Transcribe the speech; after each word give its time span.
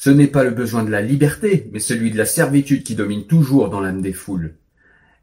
Ce 0.00 0.10
n'est 0.10 0.28
pas 0.28 0.44
le 0.44 0.52
besoin 0.52 0.84
de 0.84 0.92
la 0.92 1.02
liberté, 1.02 1.68
mais 1.72 1.80
celui 1.80 2.12
de 2.12 2.16
la 2.16 2.24
servitude 2.24 2.84
qui 2.84 2.94
domine 2.94 3.26
toujours 3.26 3.68
dans 3.68 3.80
l'âme 3.80 4.00
des 4.00 4.12
foules. 4.12 4.54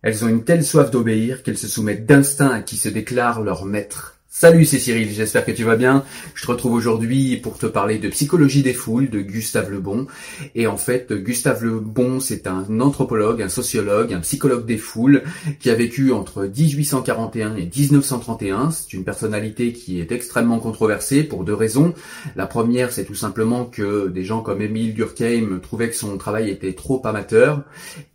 Elles 0.02 0.26
ont 0.26 0.28
une 0.28 0.44
telle 0.44 0.66
soif 0.66 0.92
d'obéir 0.92 1.44
qu'elles 1.44 1.58
se 1.58 1.70
soumettent 1.70 2.06
d'instinct 2.06 2.50
à 2.50 2.62
qui 2.62 2.76
se 2.76 2.90
déclare 2.90 3.42
leur 3.42 3.64
maître. 3.64 4.15
Salut, 4.38 4.66
c'est 4.66 4.80
Cyril, 4.80 5.10
j'espère 5.14 5.46
que 5.46 5.54
tu 5.54 5.64
vas 5.64 5.78
bien. 5.78 6.04
Je 6.34 6.42
te 6.42 6.52
retrouve 6.52 6.74
aujourd'hui 6.74 7.38
pour 7.38 7.58
te 7.58 7.68
parler 7.68 8.00
de 8.00 8.10
Psychologie 8.10 8.64
des 8.64 8.74
foules 8.74 9.10
de 9.10 9.22
Gustave 9.22 9.72
Le 9.72 9.80
Bon. 9.80 10.08
Et 10.56 10.68
en 10.68 10.76
fait, 10.76 11.14
Gustave 11.14 11.64
Le 11.64 11.80
Bon, 11.80 12.20
c'est 12.20 12.46
un 12.46 12.82
anthropologue, 12.82 13.42
un 13.42 13.48
sociologue, 13.48 14.12
un 14.12 14.20
psychologue 14.20 14.66
des 14.66 14.76
foules 14.76 15.24
qui 15.62 15.70
a 15.70 15.76
vécu 15.76 16.12
entre 16.12 16.44
1841 16.48 17.56
et 17.56 17.72
1931. 17.74 18.72
C'est 18.72 18.92
une 18.92 19.06
personnalité 19.06 19.72
qui 19.72 20.02
est 20.02 20.12
extrêmement 20.12 20.60
controversée 20.60 21.24
pour 21.24 21.46
deux 21.46 21.54
raisons. 21.54 21.94
La 22.36 22.46
première, 22.46 22.92
c'est 22.92 23.06
tout 23.06 23.16
simplement 23.16 23.64
que 23.64 24.10
des 24.10 24.26
gens 24.26 24.42
comme 24.42 24.62
Émile 24.62 24.96
Durkheim 24.96 25.62
trouvaient 25.64 25.90
que 25.90 25.96
son 25.96 26.18
travail 26.18 26.50
était 26.50 26.74
trop 26.74 27.02
amateur. 27.06 27.64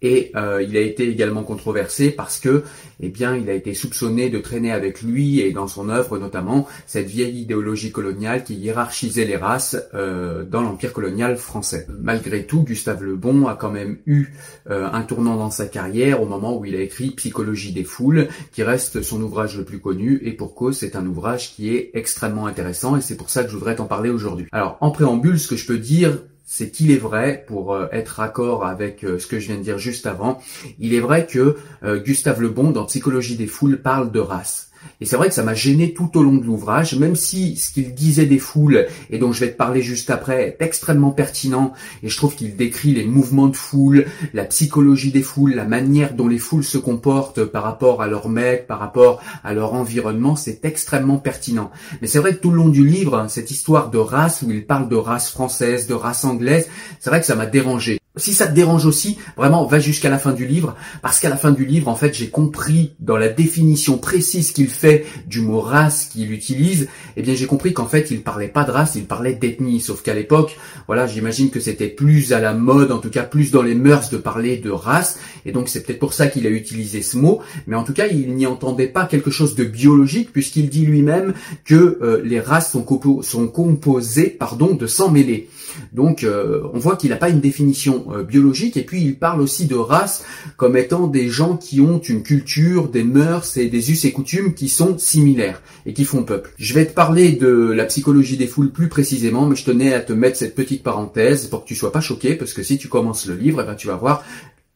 Et 0.03 0.33
euh, 0.37 0.63
il 0.63 0.77
a 0.77 0.81
été 0.81 1.09
également 1.09 1.45
controversé 1.45 2.11
parce 2.11 2.39
que, 2.39 2.63
eh 3.03 3.09
bien, 3.09 3.37
il 3.37 3.49
a 3.51 3.55
été 3.55 3.75
soupçonné 3.75 4.31
de 4.31 4.39
traîner 4.39 4.73
avec 4.73 5.03
lui 5.03 5.41
et 5.41 5.53
dans 5.53 5.67
son 5.67 5.89
œuvre 5.89 6.19
notamment 6.19 6.67
cette 6.87 7.07
vieille 7.07 7.41
idéologie 7.41 7.93
coloniale 7.93 8.45
qui 8.45 8.55
hiérarchisait 8.55 9.25
les 9.25 9.37
races 9.37 9.77
euh, 9.95 10.45
dans 10.45 10.63
l'empire 10.63 10.93
colonial 10.93 11.37
français. 11.37 11.87
Malgré 12.01 12.45
tout, 12.45 12.63
Gustave 12.63 13.03
Le 13.03 13.17
Bon 13.17 13.47
a 13.47 13.55
quand 13.55 13.71
même 13.71 13.99
eu 14.07 14.29
euh, 14.69 14.89
un 14.93 15.03
tournant 15.03 15.37
dans 15.37 15.51
sa 15.51 15.67
carrière 15.67 16.23
au 16.23 16.27
moment 16.27 16.59
où 16.59 16.65
il 16.65 16.75
a 16.77 16.81
écrit 16.81 17.11
Psychologie 17.11 17.73
des 17.73 17.85
foules, 17.85 18.29
qui 18.53 18.63
reste 18.63 19.03
son 19.03 19.21
ouvrage 19.23 19.57
le 19.57 19.65
plus 19.65 19.81
connu 19.81 20.21
et 20.23 20.33
pour 20.33 20.55
cause 20.55 20.79
c'est 20.79 20.97
un 20.97 21.07
ouvrage 21.07 21.55
qui 21.55 21.75
est 21.75 21.91
extrêmement 21.95 22.47
intéressant 22.47 22.97
et 22.97 23.01
c'est 23.01 23.17
pour 23.17 23.31
ça 23.31 23.45
que 23.45 23.51
je 23.51 23.57
voudrais 23.57 23.77
t'en 23.77 23.87
parler 23.87 24.11
aujourd'hui. 24.11 24.47
Alors 24.53 24.77
en 24.81 24.91
préambule, 24.91 25.39
ce 25.39 25.49
que 25.49 25.57
je 25.57 25.67
peux 25.67 25.79
dire 25.79 26.19
c'est 26.53 26.73
qu'il 26.73 26.91
est 26.91 26.97
vrai, 26.97 27.45
pour 27.47 27.75
euh, 27.75 27.87
être 27.93 28.09
raccord 28.09 28.67
avec 28.67 29.05
euh, 29.05 29.21
ce 29.21 29.29
que 29.29 29.39
je 29.39 29.47
viens 29.47 29.57
de 29.57 29.63
dire 29.63 29.79
juste 29.79 30.05
avant, 30.05 30.41
il 30.81 30.95
est 30.95 31.01
vrai 31.01 31.25
que 31.25 31.57
euh, 31.85 32.01
Gustave 32.01 32.41
Le 32.41 32.49
Bon, 32.49 32.73
dans 32.73 32.87
Psychologie 32.87 33.37
des 33.37 33.47
foules, 33.47 33.81
parle 33.81 34.11
de 34.11 34.19
race. 34.19 34.70
Et 35.01 35.07
c'est 35.07 35.17
vrai 35.17 35.29
que 35.29 35.35
ça 35.35 35.43
m'a 35.43 35.55
gêné 35.55 35.95
tout 35.95 36.11
au 36.19 36.23
long 36.23 36.35
de 36.35 36.45
l'ouvrage, 36.45 36.95
même 36.95 37.17
si 37.17 37.57
ce 37.57 37.71
qu'il 37.71 37.95
disait 37.95 38.27
des 38.27 38.39
foules, 38.39 38.87
et 39.11 39.19
dont 39.19 39.33
je 39.33 39.41
vais 39.41 39.53
te 39.53 39.57
parler 39.57 39.83
juste 39.83 40.11
après, 40.11 40.49
est 40.49 40.65
extrêmement 40.65 41.11
pertinent, 41.11 41.73
et 42.03 42.09
je 42.09 42.17
trouve 42.17 42.35
qu'il 42.35 42.57
décrit 42.57 42.93
les 42.93 43.05
mouvements 43.05 43.49
de 43.49 43.57
foule, 43.57 44.07
la 44.35 44.45
psychologie 44.45 45.11
des 45.11 45.23
foules, 45.23 45.55
la 45.55 45.65
manière 45.65 46.15
dont 46.15 46.29
les 46.29 46.39
foules 46.39 46.65
se 46.65 46.79
comportent 46.79 47.45
par 47.45 47.63
rapport 47.63 48.03
à 48.03 48.09
leur 48.09 48.29
maître, 48.29 48.67
par 48.67 48.79
rapport 48.79 49.23
à 49.43 49.55
leur 49.55 49.75
environnement, 49.75 50.37
c'est 50.37 50.65
extrêmement 50.65 51.19
pertinent. 51.19 51.71
Mais 52.03 52.07
c'est 52.07 52.19
vrai 52.19 52.35
que 52.35 52.41
tout 52.41 52.51
le 52.51 52.57
long 52.57 52.69
du 52.69 52.87
livre, 52.87 53.27
cette 53.29 53.51
histoire 53.51 53.91
de 53.91 53.99
race, 53.99 54.43
où 54.43 54.51
il 54.51 54.67
parle 54.67 54.89
de 54.89 54.97
race 54.97 55.31
française, 55.31 55.87
de 55.87 55.95
race 55.95 56.25
anglaise, 56.25 56.69
c'est 56.99 57.11
vrai 57.11 57.21
que 57.21 57.27
ça 57.27 57.37
m'a 57.37 57.47
dérangé. 57.47 58.00
Si 58.17 58.35
ça 58.35 58.49
te 58.49 58.55
dérange 58.55 58.87
aussi, 58.87 59.19
vraiment, 59.37 59.65
va 59.67 59.79
jusqu'à 59.79 60.11
la 60.11 60.19
fin 60.19 60.33
du 60.33 60.45
livre, 60.45 60.75
parce 61.01 61.21
qu'à 61.21 61.29
la 61.29 61.37
fin 61.37 61.53
du 61.53 61.65
livre, 61.65 61.87
en 61.87 61.95
fait, 61.95 62.13
j'ai 62.13 62.29
compris 62.29 62.93
dans 62.99 63.17
la 63.17 63.29
définition 63.29 63.99
précise 63.99 64.51
qu'il 64.51 64.67
fait 64.67 65.07
du 65.29 65.41
mot 65.41 65.61
race 65.61 66.07
qu'il 66.07 66.33
utilise, 66.33 66.89
eh 67.17 67.23
bien, 67.23 67.37
j'ai 67.37 67.47
compris 67.47 67.73
qu'en 67.73 67.87
fait, 67.87 68.11
il 68.11 68.23
parlait 68.23 68.49
pas 68.49 68.65
de 68.65 68.73
race, 68.73 68.97
il 68.97 69.05
parlait 69.05 69.35
d'ethnie, 69.35 69.81
sauf 69.81 70.03
qu'à 70.03 70.13
l'époque, 70.13 70.59
voilà, 70.89 71.07
j'imagine 71.07 71.51
que 71.51 71.61
c'était 71.61 71.87
plus 71.87 72.33
à 72.33 72.41
la 72.41 72.53
mode, 72.53 72.91
en 72.91 72.99
tout 72.99 73.11
cas, 73.11 73.23
plus 73.23 73.53
dans 73.53 73.63
les 73.63 73.77
mœurs 73.77 74.11
de 74.11 74.17
parler 74.17 74.57
de 74.57 74.71
race, 74.71 75.17
et 75.47 75.53
donc 75.53 75.69
c'est 75.69 75.85
peut-être 75.85 76.01
pour 76.01 76.13
ça 76.13 76.27
qu'il 76.27 76.49
a 76.49 76.51
utilisé 76.51 77.03
ce 77.03 77.17
mot, 77.17 77.41
mais 77.69 77.77
en 77.77 77.85
tout 77.85 77.95
cas, 77.95 78.09
il 78.09 78.35
n'y 78.35 78.47
entendait 78.47 78.89
pas 78.89 79.05
quelque 79.05 79.31
chose 79.31 79.55
de 79.55 79.63
biologique, 79.63 80.33
puisqu'il 80.33 80.69
dit 80.69 80.85
lui-même 80.85 81.33
que 81.65 81.99
euh, 82.03 82.21
les 82.25 82.41
races 82.41 82.73
sont, 82.73 82.83
compo- 82.83 83.23
sont 83.23 83.47
composées, 83.47 84.31
pardon, 84.31 84.75
de 84.75 84.89
sang 84.89 85.13
mêlé. 85.13 85.49
Donc, 85.93 86.25
euh, 86.25 86.63
on 86.75 86.81
voit 86.81 86.97
qu'il 86.97 87.11
n'a 87.11 87.17
pas 87.17 87.29
une 87.29 87.39
définition 87.39 88.00
euh, 88.11 88.23
biologique 88.23 88.77
et 88.77 88.83
puis 88.83 89.03
il 89.03 89.19
parle 89.19 89.41
aussi 89.41 89.67
de 89.67 89.75
race 89.75 90.25
comme 90.57 90.77
étant 90.77 91.07
des 91.07 91.29
gens 91.29 91.57
qui 91.57 91.81
ont 91.81 91.99
une 91.99 92.23
culture, 92.23 92.89
des 92.89 93.05
mœurs 93.05 93.57
et 93.57 93.69
des 93.69 93.91
us 93.91 94.05
et 94.05 94.13
coutumes 94.13 94.55
qui 94.55 94.69
sont 94.69 94.99
similaires 94.99 95.63
et 95.87 95.93
qui 95.93 96.05
font 96.05 96.23
peuple. 96.23 96.53
Je 96.59 96.75
vais 96.75 96.87
te 96.87 96.93
parler 96.93 97.33
de 97.33 97.49
la 97.49 97.85
psychologie 97.85 98.37
des 98.37 98.47
foules 98.47 98.71
plus 98.71 98.89
précisément, 98.89 99.47
mais 99.47 99.57
je 99.57 99.65
tenais 99.65 99.95
à 99.95 100.01
te 100.01 100.13
mettre 100.13 100.37
cette 100.37 100.55
petite 100.55 100.83
parenthèse 100.83 101.47
pour 101.47 101.63
que 101.63 101.69
tu 101.69 101.75
sois 101.75 101.93
pas 101.93 102.01
choqué 102.01 102.35
parce 102.35 102.53
que 102.53 102.63
si 102.63 102.79
tu 102.79 102.89
commences 102.89 103.27
le 103.27 103.37
livre, 103.37 103.61
eh 103.63 103.67
ben, 103.67 103.75
tu 103.75 103.87
vas 103.87 103.97
voir 103.97 104.25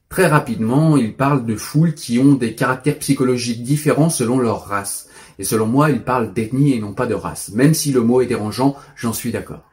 très 0.08 0.26
rapidement, 0.26 0.96
il 0.96 1.14
parle 1.14 1.44
de 1.44 1.56
foules 1.56 1.94
qui 1.94 2.20
ont 2.20 2.34
des 2.34 2.54
caractères 2.54 2.98
psychologiques 2.98 3.64
différents 3.64 4.10
selon 4.10 4.38
leur 4.38 4.66
race. 4.66 5.08
Et 5.40 5.44
selon 5.44 5.66
moi, 5.66 5.90
il 5.90 6.02
parle 6.02 6.32
d'ethnie 6.32 6.72
et 6.74 6.80
non 6.80 6.92
pas 6.92 7.06
de 7.06 7.14
race. 7.14 7.50
Même 7.52 7.74
si 7.74 7.90
le 7.90 8.00
mot 8.00 8.20
est 8.20 8.26
dérangeant, 8.26 8.76
j'en 8.94 9.12
suis 9.12 9.32
d'accord. 9.32 9.64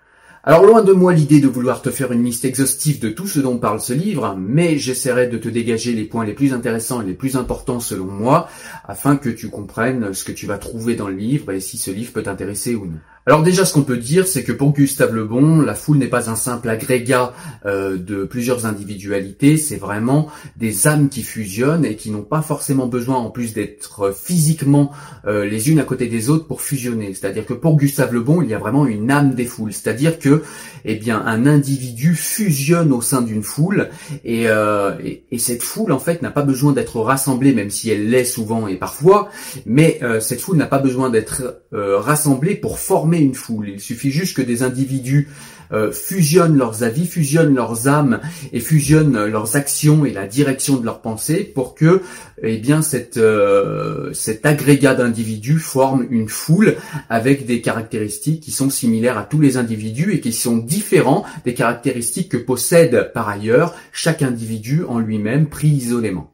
Alors 0.44 0.66
loin 0.66 0.82
de 0.82 0.92
moi 0.92 1.14
l'idée 1.14 1.40
de 1.40 1.48
vouloir 1.48 1.84
te 1.84 1.92
faire 1.92 2.12
une 2.12 2.24
liste 2.24 2.46
exhaustive 2.46 3.00
de 3.00 3.10
tout 3.10 3.28
ce 3.28 3.40
dont 3.40 3.60
parle 3.60 3.80
ce 3.80 3.94
livre, 3.94 4.36
mais 4.40 4.80
j'essaierai 4.80 5.28
de 5.28 5.38
te 5.38 5.48
dégager 5.48 5.94
les 5.94 6.04
points 6.04 6.26
les 6.26 6.34
plus 6.34 6.52
intéressants 6.52 7.00
et 7.00 7.06
les 7.06 7.14
plus 7.14 7.36
importants 7.36 7.80
selon 7.80 8.06
moi, 8.06 8.50
afin 8.88 9.18
que 9.18 9.30
tu 9.30 9.50
comprennes 9.50 10.16
ce 10.16 10.24
que 10.24 10.32
tu 10.32 10.48
vas 10.48 10.58
trouver 10.58 10.96
dans 10.96 11.08
le 11.10 11.14
livre 11.14 11.52
et 11.52 11.60
si 11.60 11.78
ce 11.78 11.92
livre 11.92 12.12
peut 12.12 12.24
t'intéresser 12.24 12.74
ou 12.74 12.88
non. 12.88 12.98
Alors 13.28 13.44
déjà, 13.44 13.66
ce 13.66 13.74
qu'on 13.74 13.84
peut 13.84 13.98
dire, 13.98 14.26
c'est 14.26 14.44
que 14.44 14.52
pour 14.52 14.74
Gustave 14.74 15.14
Le 15.14 15.26
Bon, 15.26 15.62
la 15.62 15.76
foule 15.76 15.98
n'est 15.98 16.08
pas 16.08 16.32
un 16.32 16.36
simple 16.36 16.68
agrégat 16.70 17.34
euh, 17.68 17.96
de 17.96 18.24
plusieurs 18.24 18.66
individualités, 18.66 19.58
c'est 19.58 19.76
vraiment 19.76 20.28
des 20.58 20.88
âmes 20.88 21.08
qui 21.08 21.22
fusionnent 21.22 21.86
et 21.86 21.96
qui 21.96 22.10
n'ont 22.10 22.24
pas 22.24 22.42
forcément 22.42 22.88
besoin, 22.88 23.18
en 23.18 23.30
plus 23.30 23.54
d'être 23.54 24.12
physiquement 24.12 24.92
euh, 25.28 25.46
les 25.46 25.70
unes 25.70 25.80
à 25.80 25.84
côté 25.84 26.08
des 26.08 26.32
autres, 26.32 26.48
pour 26.48 26.62
fusionner. 26.62 27.14
C'est-à-dire 27.14 27.46
que 27.46 27.54
pour 27.54 27.78
Gustave 27.78 28.12
Le 28.12 28.22
Bon, 28.22 28.42
il 28.42 28.50
y 28.50 28.56
a 28.56 28.58
vraiment 28.58 28.88
une 28.88 29.12
âme 29.12 29.36
des 29.36 29.46
foules. 29.46 29.72
C'est-à-dire 29.72 30.18
que, 30.18 30.42
eh 30.84 30.96
bien, 30.96 31.22
un 31.24 31.46
individu 31.46 32.16
fusionne 32.16 32.92
au 32.92 33.02
sein 33.02 33.22
d'une 33.22 33.44
foule 33.44 33.90
et, 34.24 34.46
euh, 34.48 34.94
et, 35.04 35.38
cette 35.38 35.62
foule, 35.62 35.92
en 35.92 36.00
fait, 36.00 36.24
n'a 36.24 36.32
pas 36.32 36.42
besoin 36.42 36.72
d'être 36.72 37.00
rassemblée, 37.00 37.54
même 37.54 37.70
si 37.70 37.92
elle 37.92 38.10
l'est 38.10 38.26
souvent 38.26 38.68
et 38.68 38.78
parfois, 38.78 39.30
mais 39.66 40.00
cette 40.20 40.42
foule 40.42 40.58
n'a 40.58 40.68
pas 40.68 40.80
besoin 40.80 41.10
d'être 41.10 41.64
rassemblée 41.72 42.56
pour 42.56 42.80
former 42.80 43.11
une 43.19 43.36
foule. 43.36 43.69
Il 43.69 43.80
suffit 43.80 44.12
juste 44.12 44.38
que 44.38 44.42
des 44.42 44.63
individus 44.63 45.28
euh, 45.74 45.92
fusionnent 45.92 46.58
leurs 46.58 46.84
avis, 46.84 47.08
fusionnent 47.08 47.56
leurs 47.56 47.88
âmes 47.88 48.19
et 48.52 48.60
fusionnent 48.60 49.25
leurs 49.25 49.56
actions 49.56 50.04
et 50.04 50.12
la 50.12 50.28
direction 50.28 50.75
de 50.75 50.84
leurs 50.84 51.00
pensées 51.00 51.44
pour 51.46 51.75
que, 51.75 52.02
eh 52.44 52.58
bien, 52.58 52.81
euh, 53.18 54.13
cet 54.13 54.46
agrégat 54.46 54.96
d'individus 54.96 55.60
forme 55.60 56.06
une 56.10 56.28
foule 56.28 56.75
avec 57.10 57.46
des 57.46 57.62
caractéristiques 57.62 58.42
qui 58.42 58.52
sont 58.52 58.69
similaires 58.69 59.18
à 59.18 59.24
tous 59.24 59.40
les 59.40 59.56
individus 59.56 60.13
et 60.13 60.19
qui 60.19 60.34
sont 60.34 60.58
différents 60.58 61.24
des 61.46 61.54
caractéristiques 61.54 62.30
que 62.30 62.38
possède 62.38 63.12
par 63.13 63.30
ailleurs 63.30 63.74
chaque 63.94 64.24
individu 64.24 64.84
en 64.88 65.00
lui-même 65.00 65.48
pris 65.48 65.69
isolément. 65.69 66.31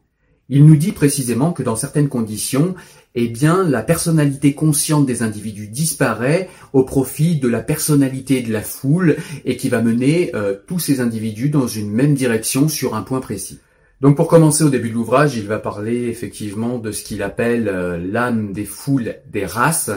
Il 0.50 0.66
nous 0.66 0.78
dit 0.78 0.94
précisément 0.94 1.52
que 1.52 1.64
dans 1.64 1.76
certaines 1.76 2.08
conditions, 2.08 2.74
eh 3.16 3.28
bien, 3.28 3.64
la 3.64 3.84
personnalité 3.84 4.54
consciente 4.54 5.06
des 5.06 5.24
individus 5.24 5.68
disparaît 5.68 6.50
au 6.72 6.84
profit 6.84 7.38
de 7.38 7.48
la 7.48 7.62
personnalité 7.62 8.42
de 8.42 8.54
la 8.54 8.62
foule 8.62 9.18
et 9.44 9.58
qui 9.58 9.70
va 9.70 9.82
mener 9.82 10.32
euh, 10.36 10.56
tous 10.68 10.80
ces 10.80 11.02
individus 11.02 11.50
dans 11.50 11.68
une 11.68 11.92
même 11.92 12.14
direction 12.14 12.70
sur 12.70 12.96
un 12.96 13.02
point 13.02 13.20
précis. 13.20 13.60
Donc 14.00 14.16
pour 14.16 14.28
commencer 14.28 14.64
au 14.64 14.70
début 14.70 14.90
de 14.90 14.94
l'ouvrage, 14.94 15.38
il 15.38 15.48
va 15.48 15.58
parler 15.58 16.08
effectivement 16.08 16.78
de 16.78 16.92
ce 16.92 17.04
qu'il 17.04 17.24
appelle 17.24 17.68
euh, 17.68 17.98
l'âme 17.98 18.54
des 18.54 18.64
foules 18.64 19.16
des 19.32 19.44
races, 19.44 19.90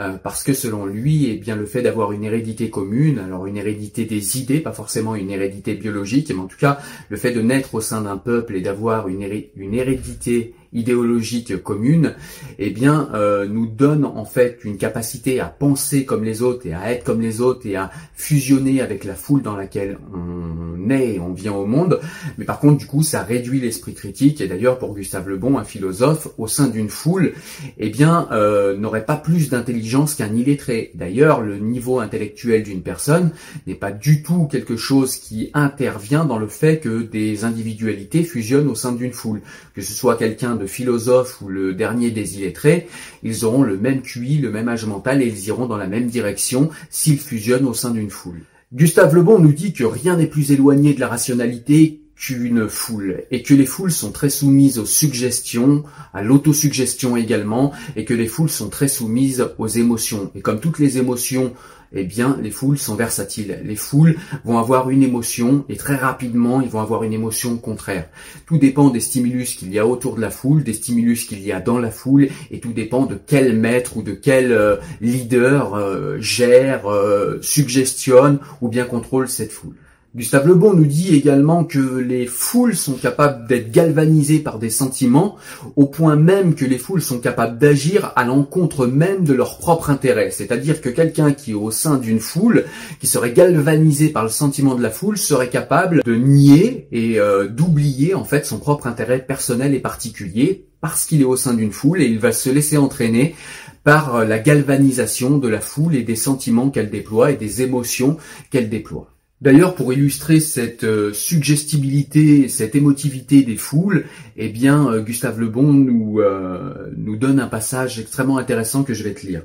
euh, 0.00 0.14
parce 0.14 0.42
que 0.42 0.52
selon 0.52 0.86
lui, 0.86 1.30
eh 1.30 1.36
bien 1.36 1.54
le 1.54 1.64
fait 1.64 1.80
d'avoir 1.80 2.10
une 2.10 2.24
hérédité 2.24 2.68
commune, 2.68 3.20
alors 3.20 3.46
une 3.46 3.56
hérédité 3.56 4.06
des 4.06 4.40
idées, 4.40 4.58
pas 4.58 4.72
forcément 4.72 5.14
une 5.14 5.30
hérédité 5.30 5.74
biologique, 5.74 6.32
mais 6.34 6.40
en 6.40 6.48
tout 6.48 6.58
cas 6.58 6.78
le 7.10 7.16
fait 7.16 7.30
de 7.30 7.42
naître 7.42 7.76
au 7.76 7.80
sein 7.80 8.00
d'un 8.00 8.16
peuple 8.16 8.56
et 8.56 8.60
d'avoir 8.60 9.06
une, 9.06 9.22
une 9.54 9.74
hérédité 9.74 10.56
idéologique 10.74 11.62
commune, 11.62 12.14
eh 12.58 12.70
bien, 12.70 13.08
euh, 13.14 13.46
nous 13.46 13.66
donne 13.66 14.04
en 14.04 14.24
fait 14.24 14.58
une 14.64 14.76
capacité 14.76 15.40
à 15.40 15.46
penser 15.46 16.04
comme 16.04 16.24
les 16.24 16.42
autres 16.42 16.66
et 16.66 16.74
à 16.74 16.92
être 16.92 17.04
comme 17.04 17.20
les 17.20 17.40
autres 17.40 17.66
et 17.66 17.76
à 17.76 17.90
fusionner 18.14 18.80
avec 18.80 19.04
la 19.04 19.14
foule 19.14 19.42
dans 19.42 19.56
laquelle 19.56 19.98
on 20.12 20.90
est 20.90 21.14
et 21.14 21.20
on 21.20 21.32
vient 21.32 21.52
au 21.52 21.66
monde. 21.66 22.00
Mais 22.38 22.44
par 22.44 22.58
contre, 22.58 22.78
du 22.78 22.86
coup, 22.86 23.02
ça 23.02 23.22
réduit 23.22 23.60
l'esprit 23.60 23.94
critique. 23.94 24.40
Et 24.40 24.48
d'ailleurs, 24.48 24.78
pour 24.78 24.94
Gustave 24.94 25.28
Le 25.28 25.36
Bon, 25.36 25.58
un 25.58 25.64
philosophe 25.64 26.28
au 26.38 26.46
sein 26.46 26.68
d'une 26.68 26.88
foule, 26.88 27.32
eh 27.78 27.90
bien, 27.90 28.28
euh, 28.32 28.76
n'aurait 28.76 29.04
pas 29.04 29.16
plus 29.16 29.50
d'intelligence 29.50 30.14
qu'un 30.14 30.34
illettré. 30.34 30.90
D'ailleurs, 30.94 31.40
le 31.40 31.58
niveau 31.58 32.00
intellectuel 32.00 32.62
d'une 32.62 32.82
personne 32.82 33.30
n'est 33.66 33.74
pas 33.74 33.92
du 33.92 34.22
tout 34.22 34.46
quelque 34.46 34.76
chose 34.76 35.16
qui 35.16 35.50
intervient 35.54 36.24
dans 36.24 36.38
le 36.38 36.48
fait 36.48 36.80
que 36.80 37.02
des 37.02 37.44
individualités 37.44 38.22
fusionnent 38.22 38.68
au 38.68 38.74
sein 38.74 38.92
d'une 38.92 39.12
foule. 39.12 39.40
Que 39.74 39.82
ce 39.82 39.92
soit 39.92 40.16
quelqu'un 40.16 40.56
de 40.56 40.63
philosophe 40.66 41.40
ou 41.40 41.48
le 41.48 41.74
dernier 41.74 42.10
des 42.10 42.38
illettrés, 42.38 42.88
ils 43.22 43.44
auront 43.44 43.62
le 43.62 43.76
même 43.76 44.02
QI, 44.02 44.38
le 44.38 44.50
même 44.50 44.68
âge 44.68 44.86
mental 44.86 45.22
et 45.22 45.26
ils 45.26 45.46
iront 45.46 45.66
dans 45.66 45.76
la 45.76 45.86
même 45.86 46.06
direction 46.06 46.70
s'ils 46.90 47.18
fusionnent 47.18 47.66
au 47.66 47.74
sein 47.74 47.90
d'une 47.90 48.10
foule. 48.10 48.42
Gustave 48.72 49.14
Lebon 49.14 49.38
nous 49.38 49.52
dit 49.52 49.72
que 49.72 49.84
rien 49.84 50.16
n'est 50.16 50.26
plus 50.26 50.50
éloigné 50.50 50.94
de 50.94 51.00
la 51.00 51.08
rationalité 51.08 52.00
qu'une 52.16 52.68
foule 52.68 53.24
et 53.30 53.42
que 53.42 53.54
les 53.54 53.66
foules 53.66 53.92
sont 53.92 54.12
très 54.12 54.30
soumises 54.30 54.78
aux 54.78 54.86
suggestions, 54.86 55.84
à 56.12 56.22
l'autosuggestion 56.22 57.16
également 57.16 57.72
et 57.96 58.04
que 58.04 58.14
les 58.14 58.26
foules 58.26 58.50
sont 58.50 58.68
très 58.68 58.88
soumises 58.88 59.46
aux 59.58 59.66
émotions. 59.66 60.30
Et 60.34 60.40
comme 60.40 60.60
toutes 60.60 60.78
les 60.78 60.98
émotions 60.98 61.52
eh 61.94 62.04
bien, 62.04 62.38
les 62.42 62.50
foules 62.50 62.78
sont 62.78 62.94
versatiles. 62.94 63.60
Les 63.64 63.76
foules 63.76 64.16
vont 64.44 64.58
avoir 64.58 64.90
une 64.90 65.02
émotion 65.02 65.64
et 65.68 65.76
très 65.76 65.96
rapidement, 65.96 66.60
ils 66.60 66.68
vont 66.68 66.80
avoir 66.80 67.04
une 67.04 67.12
émotion 67.12 67.56
contraire. 67.56 68.08
Tout 68.46 68.58
dépend 68.58 68.90
des 68.90 69.00
stimulus 69.00 69.54
qu'il 69.54 69.72
y 69.72 69.78
a 69.78 69.86
autour 69.86 70.16
de 70.16 70.20
la 70.20 70.30
foule, 70.30 70.64
des 70.64 70.72
stimulus 70.72 71.24
qu'il 71.24 71.42
y 71.42 71.52
a 71.52 71.60
dans 71.60 71.78
la 71.78 71.90
foule, 71.90 72.28
et 72.50 72.60
tout 72.60 72.72
dépend 72.72 73.06
de 73.06 73.18
quel 73.26 73.56
maître 73.56 73.96
ou 73.96 74.02
de 74.02 74.12
quel 74.12 74.52
euh, 74.52 74.76
leader 75.00 75.74
euh, 75.74 76.18
gère, 76.20 76.86
euh, 76.90 77.38
suggestionne 77.42 78.38
ou 78.60 78.68
bien 78.68 78.84
contrôle 78.84 79.28
cette 79.28 79.52
foule. 79.52 79.76
Gustave 80.16 80.46
Le 80.46 80.54
Bon 80.54 80.74
nous 80.74 80.86
dit 80.86 81.12
également 81.16 81.64
que 81.64 81.98
les 81.98 82.26
foules 82.26 82.76
sont 82.76 82.92
capables 82.92 83.48
d'être 83.48 83.72
galvanisées 83.72 84.38
par 84.38 84.60
des 84.60 84.70
sentiments, 84.70 85.34
au 85.74 85.86
point 85.86 86.14
même 86.14 86.54
que 86.54 86.64
les 86.64 86.78
foules 86.78 87.02
sont 87.02 87.18
capables 87.18 87.58
d'agir 87.58 88.12
à 88.14 88.24
l'encontre 88.24 88.86
même 88.86 89.24
de 89.24 89.32
leur 89.32 89.58
propre 89.58 89.90
intérêt. 89.90 90.30
C'est-à-dire 90.30 90.80
que 90.80 90.88
quelqu'un 90.88 91.32
qui 91.32 91.50
est 91.50 91.54
au 91.54 91.72
sein 91.72 91.96
d'une 91.96 92.20
foule, 92.20 92.64
qui 93.00 93.08
serait 93.08 93.32
galvanisé 93.32 94.08
par 94.08 94.22
le 94.22 94.28
sentiment 94.28 94.76
de 94.76 94.82
la 94.82 94.90
foule, 94.90 95.18
serait 95.18 95.50
capable 95.50 96.00
de 96.04 96.14
nier 96.14 96.86
et 96.92 97.18
euh, 97.18 97.48
d'oublier 97.48 98.14
en 98.14 98.24
fait 98.24 98.46
son 98.46 98.60
propre 98.60 98.86
intérêt 98.86 99.18
personnel 99.18 99.74
et 99.74 99.80
particulier 99.80 100.66
parce 100.80 101.06
qu'il 101.06 101.22
est 101.22 101.24
au 101.24 101.36
sein 101.36 101.54
d'une 101.54 101.72
foule 101.72 102.00
et 102.00 102.06
il 102.06 102.20
va 102.20 102.30
se 102.30 102.50
laisser 102.50 102.76
entraîner 102.76 103.34
par 103.82 104.14
euh, 104.14 104.24
la 104.24 104.38
galvanisation 104.38 105.38
de 105.38 105.48
la 105.48 105.60
foule 105.60 105.96
et 105.96 106.04
des 106.04 106.14
sentiments 106.14 106.70
qu'elle 106.70 106.90
déploie 106.90 107.32
et 107.32 107.36
des 107.36 107.62
émotions 107.62 108.16
qu'elle 108.52 108.68
déploie. 108.68 109.13
D'ailleurs, 109.44 109.74
pour 109.74 109.92
illustrer 109.92 110.40
cette 110.40 110.84
euh, 110.84 111.12
suggestibilité, 111.12 112.48
cette 112.48 112.74
émotivité 112.74 113.42
des 113.42 113.58
foules, 113.58 114.06
eh 114.38 114.48
bien, 114.48 114.90
euh, 114.90 115.02
Gustave 115.02 115.38
Le 115.38 115.48
Bon 115.48 115.70
nous, 115.70 116.18
euh, 116.20 116.90
nous 116.96 117.16
donne 117.16 117.38
un 117.38 117.46
passage 117.46 118.00
extrêmement 118.00 118.38
intéressant 118.38 118.84
que 118.84 118.94
je 118.94 119.04
vais 119.04 119.12
te 119.12 119.26
lire. 119.26 119.42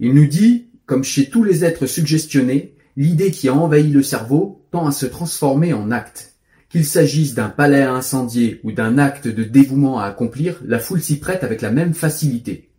Il 0.00 0.14
nous 0.14 0.26
dit, 0.26 0.68
comme 0.86 1.04
chez 1.04 1.28
tous 1.28 1.44
les 1.44 1.66
êtres 1.66 1.84
suggestionnés, 1.84 2.76
l'idée 2.96 3.30
qui 3.30 3.48
a 3.48 3.54
envahi 3.54 3.90
le 3.90 4.02
cerveau 4.02 4.64
tend 4.70 4.86
à 4.86 4.90
se 4.90 5.04
transformer 5.04 5.74
en 5.74 5.90
acte. 5.90 6.32
Qu'il 6.70 6.86
s'agisse 6.86 7.34
d'un 7.34 7.50
palais 7.50 7.82
à 7.82 7.92
incendier 7.92 8.58
ou 8.64 8.72
d'un 8.72 8.96
acte 8.96 9.28
de 9.28 9.44
dévouement 9.44 9.98
à 9.98 10.06
accomplir, 10.06 10.62
la 10.64 10.78
foule 10.78 11.02
s'y 11.02 11.20
prête 11.20 11.44
avec 11.44 11.60
la 11.60 11.70
même 11.70 11.92
facilité. 11.92 12.70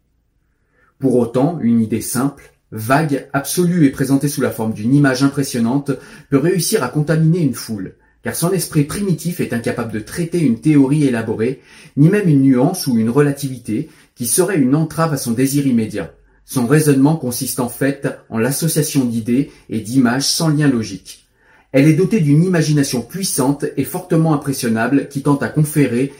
Pour 0.97 1.17
autant, 1.17 1.59
une 1.61 1.81
idée 1.81 2.01
simple, 2.01 2.54
vague, 2.75 3.27
absolue 3.31 3.85
et 3.85 3.89
présentée 3.89 4.27
sous 4.27 4.41
la 4.41 4.51
forme 4.51 4.73
d'une 4.73 4.93
image 4.93 5.23
impressionnante, 5.23 5.91
peut 6.29 6.37
réussir 6.37 6.83
à 6.83 6.89
contaminer 6.89 7.39
une 7.39 7.53
foule, 7.53 7.95
car 8.21 8.35
son 8.35 8.51
esprit 8.51 8.83
primitif 8.83 9.39
est 9.39 9.53
incapable 9.53 9.93
de 9.93 9.99
traiter 9.99 10.39
une 10.39 10.59
théorie 10.59 11.05
élaborée, 11.05 11.61
ni 11.95 12.09
même 12.09 12.27
une 12.27 12.41
nuance 12.41 12.85
ou 12.85 12.97
une 12.97 13.09
relativité, 13.09 13.89
qui 14.13 14.27
serait 14.27 14.59
une 14.59 14.75
entrave 14.75 15.13
à 15.13 15.17
son 15.17 15.31
désir 15.31 15.65
immédiat. 15.65 16.13
Son 16.43 16.67
raisonnement 16.67 17.15
consiste 17.15 17.59
en 17.59 17.69
fait 17.69 18.07
en 18.29 18.37
l'association 18.37 19.05
d'idées 19.05 19.51
et 19.69 19.79
d'images 19.79 20.27
sans 20.27 20.49
lien 20.49 20.67
logique. 20.67 21.25
Elle 21.71 21.87
est 21.87 21.93
dotée 21.93 22.19
d'une 22.19 22.43
imagination 22.43 23.01
puissante 23.01 23.65
et 23.77 23.83
fortement 23.83 24.33
impressionnable 24.33 25.07
qui 25.07 25.21
tente 25.21 25.43
à 25.43 25.49
conférer 25.49 26.13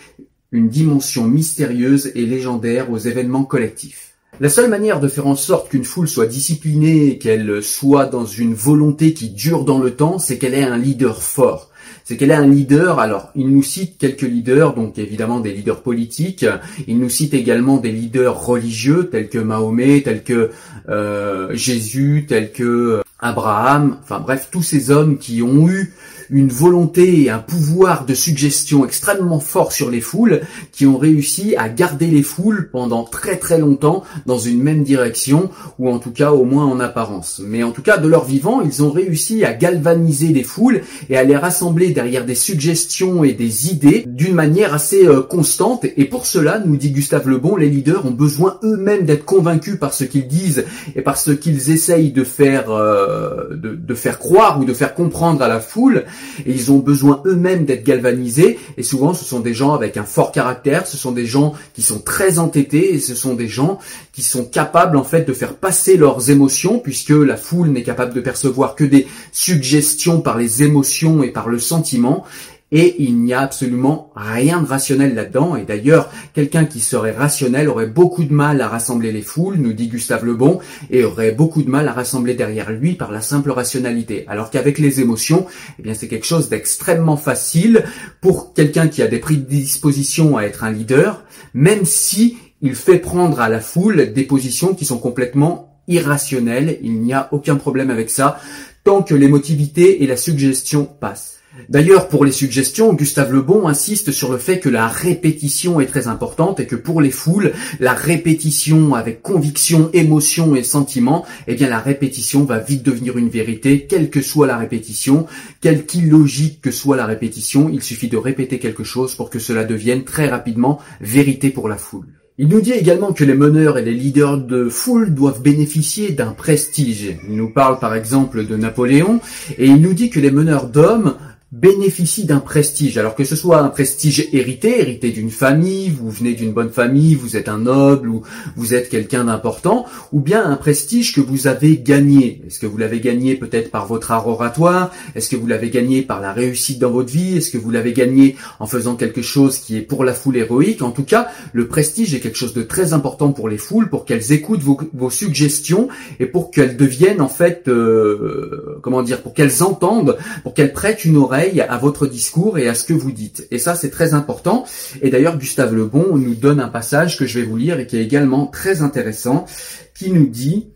une 0.51 0.69
dimension 0.69 1.25
mystérieuse 1.25 2.11
et 2.15 2.25
légendaire 2.25 2.91
aux 2.91 2.97
événements 2.97 3.43
collectifs. 3.43 4.14
La 4.41 4.49
seule 4.49 4.69
manière 4.69 4.99
de 4.99 5.07
faire 5.07 5.27
en 5.27 5.37
sorte 5.37 5.69
qu'une 5.69 5.85
foule 5.85 6.09
soit 6.09 6.25
disciplinée, 6.25 7.17
qu'elle 7.17 7.63
soit 7.63 8.05
dans 8.05 8.25
une 8.25 8.53
volonté 8.53 9.13
qui 9.13 9.29
dure 9.29 9.63
dans 9.63 9.79
le 9.79 9.91
temps, 9.91 10.19
c'est 10.19 10.37
qu'elle 10.37 10.53
ait 10.53 10.63
un 10.63 10.77
leader 10.77 11.21
fort. 11.21 11.69
C'est 12.03 12.17
qu'elle 12.17 12.31
ait 12.31 12.35
un 12.35 12.47
leader. 12.47 12.99
Alors, 12.99 13.29
il 13.35 13.47
nous 13.47 13.63
cite 13.63 13.97
quelques 13.97 14.23
leaders, 14.23 14.73
donc 14.73 14.97
évidemment 14.97 15.39
des 15.39 15.53
leaders 15.53 15.81
politiques. 15.81 16.45
Il 16.85 16.99
nous 16.99 17.09
cite 17.09 17.33
également 17.33 17.77
des 17.77 17.93
leaders 17.93 18.45
religieux, 18.45 19.07
tels 19.09 19.29
que 19.29 19.39
Mahomet, 19.39 20.01
tels 20.01 20.23
que 20.23 20.51
euh, 20.89 21.55
Jésus, 21.55 22.25
tels 22.27 22.51
que 22.51 23.01
Abraham. 23.25 23.97
Enfin 24.03 24.19
bref, 24.19 24.49
tous 24.51 24.63
ces 24.63 24.91
hommes 24.91 25.17
qui 25.17 25.41
ont 25.41 25.67
eu 25.67 25.93
une 26.29 26.49
volonté 26.49 27.21
et 27.23 27.29
un 27.29 27.39
pouvoir 27.39 28.05
de 28.05 28.13
suggestion 28.13 28.85
extrêmement 28.85 29.39
fort 29.39 29.71
sur 29.71 29.89
les 29.89 30.01
foules 30.01 30.41
qui 30.71 30.85
ont 30.85 30.97
réussi 30.97 31.55
à 31.55 31.69
garder 31.69 32.07
les 32.07 32.23
foules 32.23 32.69
pendant 32.71 33.03
très 33.03 33.37
très 33.37 33.59
longtemps 33.59 34.03
dans 34.25 34.39
une 34.39 34.61
même 34.61 34.83
direction 34.83 35.49
ou 35.79 35.89
en 35.89 35.99
tout 35.99 36.11
cas 36.11 36.31
au 36.31 36.43
moins 36.43 36.65
en 36.65 36.79
apparence. 36.79 37.41
Mais 37.45 37.63
en 37.63 37.71
tout 37.71 37.81
cas 37.81 37.97
de 37.97 38.07
leur 38.07 38.25
vivant, 38.25 38.61
ils 38.61 38.83
ont 38.83 38.91
réussi 38.91 39.43
à 39.45 39.53
galvaniser 39.53 40.27
les 40.27 40.43
foules 40.43 40.81
et 41.09 41.17
à 41.17 41.23
les 41.23 41.37
rassembler 41.37 41.91
derrière 41.91 42.25
des 42.25 42.35
suggestions 42.35 43.23
et 43.23 43.33
des 43.33 43.71
idées 43.71 44.03
d'une 44.07 44.33
manière 44.33 44.73
assez 44.73 45.05
euh, 45.05 45.21
constante 45.21 45.85
et 45.97 46.05
pour 46.05 46.25
cela, 46.25 46.59
nous 46.59 46.77
dit 46.77 46.91
Gustave 46.91 47.27
Lebon, 47.27 47.55
les 47.55 47.69
leaders 47.69 48.05
ont 48.05 48.11
besoin 48.11 48.57
eux-mêmes 48.63 49.05
d'être 49.05 49.25
convaincus 49.25 49.77
par 49.79 49.93
ce 49.93 50.03
qu'ils 50.03 50.27
disent 50.27 50.65
et 50.95 51.01
par 51.01 51.17
ce 51.17 51.31
qu'ils 51.31 51.71
essayent 51.71 52.11
de 52.11 52.23
faire 52.23 52.71
euh, 52.71 53.14
de, 53.51 53.75
de 53.75 53.95
faire 53.95 54.19
croire 54.19 54.59
ou 54.59 54.65
de 54.65 54.73
faire 54.73 54.93
comprendre 54.93 55.41
à 55.41 55.47
la 55.47 55.59
foule. 55.59 56.05
Et 56.45 56.51
ils 56.51 56.71
ont 56.71 56.77
besoin 56.77 57.21
eux-mêmes 57.25 57.65
d'être 57.65 57.83
galvanisés. 57.83 58.59
Et 58.77 58.83
souvent 58.83 59.13
ce 59.13 59.25
sont 59.25 59.39
des 59.39 59.53
gens 59.53 59.73
avec 59.73 59.97
un 59.97 60.03
fort 60.03 60.31
caractère, 60.31 60.87
ce 60.87 60.97
sont 60.97 61.11
des 61.11 61.25
gens 61.25 61.53
qui 61.73 61.81
sont 61.81 61.99
très 61.99 62.39
entêtés 62.39 62.93
et 62.93 62.99
ce 62.99 63.15
sont 63.15 63.35
des 63.35 63.47
gens 63.47 63.79
qui 64.13 64.21
sont 64.21 64.45
capables 64.45 64.97
en 64.97 65.03
fait 65.03 65.27
de 65.27 65.33
faire 65.33 65.55
passer 65.55 65.97
leurs 65.97 66.29
émotions 66.29 66.79
puisque 66.79 67.09
la 67.09 67.37
foule 67.37 67.69
n'est 67.69 67.83
capable 67.83 68.13
de 68.13 68.21
percevoir 68.21 68.75
que 68.75 68.83
des 68.83 69.07
suggestions 69.31 70.21
par 70.21 70.37
les 70.37 70.63
émotions 70.63 71.23
et 71.23 71.29
par 71.29 71.49
le 71.49 71.59
sentiment 71.59 72.25
et 72.75 73.01
il 73.01 73.21
n'y 73.21 73.33
a 73.33 73.39
absolument 73.39 74.11
rien 74.17 74.61
de 74.61 74.67
rationnel 74.67 75.15
là-dedans. 75.15 75.55
Et 75.55 75.63
d'ailleurs, 75.63 76.11
quelqu'un 76.33 76.65
qui 76.65 76.81
serait 76.81 77.13
rationnel 77.13 77.69
aurait 77.69 77.87
beaucoup 77.87 78.25
de 78.25 78.33
mal 78.33 78.59
à 78.59 78.67
rassembler 78.67 79.13
les 79.13 79.21
foules, 79.21 79.55
nous 79.55 79.71
dit 79.71 79.87
Gustave 79.87 80.25
Lebon, 80.25 80.59
et 80.91 81.05
aurait 81.05 81.31
beaucoup 81.31 81.63
de 81.63 81.69
mal 81.69 81.87
à 81.87 81.93
rassembler 81.93 82.33
derrière 82.33 82.73
lui 82.73 82.95
par 82.95 83.13
la 83.13 83.21
simple 83.21 83.51
rationalité. 83.51 84.25
Alors 84.27 84.49
qu'avec 84.51 84.77
les 84.77 84.99
émotions, 84.99 85.45
eh 85.79 85.83
bien, 85.83 85.93
c'est 85.93 86.09
quelque 86.09 86.25
chose 86.25 86.49
d'extrêmement 86.49 87.15
facile 87.15 87.85
pour 88.19 88.53
quelqu'un 88.53 88.89
qui 88.89 89.01
a 89.01 89.07
des 89.07 89.19
prédispositions 89.19 90.35
à 90.35 90.43
être 90.43 90.65
un 90.65 90.71
leader, 90.71 91.23
même 91.53 91.85
si 91.85 92.37
il 92.61 92.75
fait 92.75 92.99
prendre 92.99 93.39
à 93.39 93.47
la 93.47 93.61
foule 93.61 94.11
des 94.11 94.23
positions 94.23 94.75
qui 94.75 94.83
sont 94.83 94.99
complètement 94.99 95.79
irrationnelles. 95.87 96.77
Il 96.81 96.99
n'y 96.99 97.13
a 97.13 97.29
aucun 97.31 97.55
problème 97.55 97.89
avec 97.89 98.09
ça 98.09 98.37
tant 98.83 99.01
que 99.01 99.15
l'émotivité 99.15 100.03
et 100.03 100.07
la 100.07 100.17
suggestion 100.17 100.83
passent. 100.83 101.35
D'ailleurs, 101.69 102.09
pour 102.09 102.25
les 102.25 102.31
suggestions, 102.31 102.93
Gustave 102.93 103.33
Lebon 103.33 103.67
insiste 103.67 104.11
sur 104.11 104.31
le 104.31 104.37
fait 104.37 104.59
que 104.59 104.69
la 104.69 104.87
répétition 104.87 105.79
est 105.79 105.87
très 105.87 106.07
importante 106.07 106.59
et 106.59 106.67
que 106.67 106.75
pour 106.75 107.01
les 107.01 107.11
foules, 107.11 107.53
la 107.79 107.93
répétition 107.93 108.93
avec 108.93 109.21
conviction, 109.21 109.89
émotion 109.93 110.55
et 110.55 110.63
sentiment, 110.63 111.25
eh 111.47 111.55
bien 111.55 111.69
la 111.69 111.79
répétition 111.79 112.43
va 112.43 112.59
vite 112.59 112.83
devenir 112.83 113.17
une 113.17 113.29
vérité, 113.29 113.85
quelle 113.87 114.09
que 114.09 114.21
soit 114.21 114.47
la 114.47 114.57
répétition, 114.57 115.25
quelque 115.61 115.95
illogique 115.95 116.61
que 116.61 116.71
soit 116.71 116.97
la 116.97 117.05
répétition, 117.05 117.69
il 117.71 117.81
suffit 117.81 118.07
de 118.07 118.17
répéter 118.17 118.59
quelque 118.59 118.83
chose 118.83 119.15
pour 119.15 119.29
que 119.29 119.39
cela 119.39 119.63
devienne 119.63 120.03
très 120.03 120.27
rapidement 120.27 120.79
vérité 121.01 121.49
pour 121.49 121.69
la 121.69 121.77
foule. 121.77 122.07
Il 122.37 122.49
nous 122.49 122.59
dit 122.59 122.73
également 122.73 123.13
que 123.13 123.23
les 123.23 123.33
meneurs 123.33 123.77
et 123.77 123.81
les 123.81 123.93
leaders 123.93 124.37
de 124.37 124.67
foule 124.67 125.13
doivent 125.13 125.41
bénéficier 125.41 126.11
d'un 126.11 126.31
prestige. 126.31 127.15
Il 127.29 127.37
nous 127.37 127.49
parle 127.49 127.79
par 127.79 127.95
exemple 127.95 128.45
de 128.45 128.57
Napoléon 128.57 129.21
et 129.57 129.67
il 129.67 129.81
nous 129.81 129.93
dit 129.93 130.09
que 130.09 130.19
les 130.19 130.31
meneurs 130.31 130.67
d'hommes 130.67 131.15
bénéficie 131.51 132.25
d'un 132.25 132.39
prestige, 132.39 132.97
alors 132.97 133.15
que 133.15 133.23
ce 133.23 133.35
soit 133.35 133.59
un 133.59 133.69
prestige 133.69 134.27
hérité, 134.33 134.81
hérité 134.81 135.11
d'une 135.11 135.29
famille, 135.29 135.89
vous 135.89 136.09
venez 136.09 136.33
d'une 136.33 136.51
bonne 136.51 136.71
famille, 136.71 137.13
vous 137.13 137.37
êtes 137.37 137.47
un 137.47 137.59
noble 137.59 138.09
ou 138.09 138.23
vous 138.55 138.73
êtes 138.73 138.89
quelqu'un 138.89 139.25
d'important, 139.25 139.85
ou 140.11 140.19
bien 140.19 140.43
un 140.43 140.55
prestige 140.55 141.13
que 141.13 141.21
vous 141.21 141.47
avez 141.47 141.77
gagné. 141.77 142.41
Est-ce 142.47 142.59
que 142.59 142.65
vous 142.65 142.77
l'avez 142.77 142.99
gagné 142.99 143.35
peut-être 143.35 143.69
par 143.69 143.85
votre 143.85 144.11
art 144.11 144.27
oratoire? 144.27 144.91
Est-ce 145.13 145.29
que 145.29 145.35
vous 145.35 145.45
l'avez 145.45 145.69
gagné 145.69 146.01
par 146.01 146.19
la 146.19 146.33
réussite 146.33 146.79
dans 146.79 146.89
votre 146.89 147.11
vie? 147.11 147.37
Est-ce 147.37 147.51
que 147.51 147.59
vous 147.59 147.71
l'avez 147.71 147.93
gagné 147.93 148.35
en 148.59 148.65
faisant 148.65 148.95
quelque 148.95 149.21
chose 149.21 149.59
qui 149.59 149.77
est 149.77 149.81
pour 149.81 150.03
la 150.03 150.13
foule 150.13 150.37
héroïque? 150.37 150.81
En 150.81 150.91
tout 150.91 151.03
cas, 151.03 151.27
le 151.53 151.67
prestige 151.67 152.15
est 152.15 152.19
quelque 152.19 152.37
chose 152.37 152.53
de 152.53 152.63
très 152.63 152.93
important 152.93 153.31
pour 153.31 153.49
les 153.49 153.59
foules, 153.59 153.89
pour 153.89 154.05
qu'elles 154.05 154.31
écoutent 154.31 154.63
vos, 154.63 155.09
suggestions 155.11 155.87
et 156.19 156.25
pour 156.25 156.49
qu'elles 156.49 156.75
deviennent 156.75 157.21
en 157.21 157.29
fait, 157.29 157.67
euh, 157.67 158.79
comment 158.81 159.03
dire, 159.03 159.21
pour 159.21 159.33
qu'elles 159.33 159.61
entendent, 159.61 160.17
pour 160.43 160.55
qu'elles 160.55 160.73
prêtent 160.73 161.05
une 161.05 161.15
oreille 161.15 161.34
à 161.35 161.77
votre 161.77 162.07
discours 162.07 162.57
et 162.57 162.67
à 162.67 162.75
ce 162.75 162.85
que 162.85 162.93
vous 162.93 163.11
dites. 163.11 163.47
Et 163.51 163.59
ça, 163.59 163.75
c'est 163.75 163.89
très 163.89 164.13
important. 164.13 164.65
Et 165.01 165.09
d'ailleurs, 165.09 165.37
Gustave 165.37 165.75
Lebon 165.75 166.17
nous 166.17 166.35
donne 166.35 166.59
un 166.59 166.69
passage 166.69 167.17
que 167.17 167.25
je 167.25 167.39
vais 167.39 167.45
vous 167.45 167.57
lire 167.57 167.79
et 167.79 167.87
qui 167.87 167.97
est 167.97 168.03
également 168.03 168.47
très 168.47 168.81
intéressant, 168.81 169.45
qui 169.93 170.11
nous 170.11 170.27
dit 170.27 170.69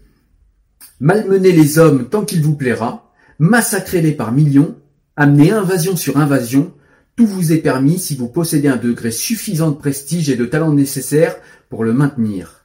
Malmenez 0.99 1.51
les 1.51 1.79
hommes 1.79 2.09
tant 2.09 2.25
qu'il 2.25 2.41
vous 2.41 2.55
plaira, 2.55 3.11
massacrez-les 3.39 4.11
par 4.11 4.31
millions, 4.31 4.75
amenez 5.15 5.51
invasion 5.51 5.95
sur 5.95 6.17
invasion, 6.17 6.73
tout 7.15 7.25
vous 7.25 7.51
est 7.51 7.57
permis 7.57 7.99
si 7.99 8.15
vous 8.15 8.27
possédez 8.27 8.67
un 8.67 8.77
degré 8.77 9.11
suffisant 9.11 9.71
de 9.71 9.75
prestige 9.77 10.29
et 10.29 10.35
de 10.35 10.45
talent 10.45 10.73
nécessaire 10.73 11.35
pour 11.69 11.83
le 11.83 11.93
maintenir. 11.93 12.58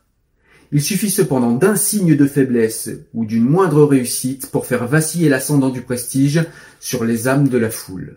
Il 0.73 0.83
suffit 0.83 1.11
cependant 1.11 1.53
d'un 1.53 1.77
signe 1.77 2.17
de 2.17 2.27
faiblesse 2.27 2.91
ou 3.13 3.25
d'une 3.25 3.45
moindre 3.45 3.85
réussite 3.85 4.51
pour 4.51 4.67
faire 4.67 4.87
vaciller 4.87 5.29
l'ascendant 5.29 5.71
du 5.71 5.83
prestige 5.83 6.45
sur 6.81 7.05
les 7.05 7.29
âmes 7.29 7.49
de 7.49 7.59
la 7.59 7.71
foule. 7.71 8.17